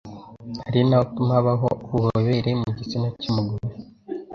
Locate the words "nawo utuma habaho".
0.87-1.67